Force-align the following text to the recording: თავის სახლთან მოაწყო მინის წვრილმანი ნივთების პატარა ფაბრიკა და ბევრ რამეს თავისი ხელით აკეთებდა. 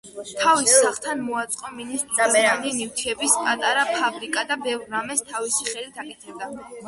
თავის 0.43 0.71
სახლთან 0.83 1.19
მოაწყო 1.25 1.69
მინის 1.73 2.05
წვრილმანი 2.13 2.71
ნივთების 2.79 3.35
პატარა 3.43 3.83
ფაბრიკა 3.91 4.45
და 4.53 4.59
ბევრ 4.69 4.89
რამეს 4.95 5.23
თავისი 5.35 5.69
ხელით 5.69 6.01
აკეთებდა. 6.05 6.51